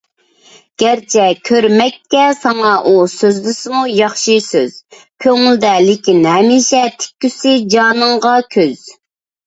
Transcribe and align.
گەرچە 0.83 1.25
كۆرمەككە 1.49 2.23
ساڭا 2.39 2.71
ئۇ 2.85 2.95
سۆزلىسىمۇ 3.17 3.83
ياخشى 3.99 4.37
سۆز، 4.49 4.75
كۆڭلىدە 5.27 5.77
لېكىن 5.87 6.29
ھەمىشە 6.33 6.85
تىككۈسى 6.99 7.59
جانىڭغا 7.77 8.39
كۆز. 8.59 8.87